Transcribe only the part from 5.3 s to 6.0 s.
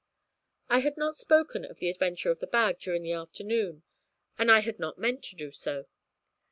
do so.